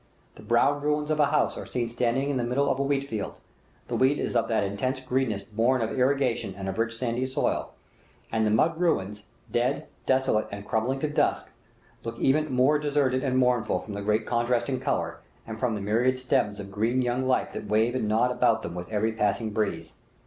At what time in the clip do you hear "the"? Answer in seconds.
0.33-0.41, 2.37-2.43, 3.85-3.95, 8.43-8.49, 13.93-14.01, 15.75-15.81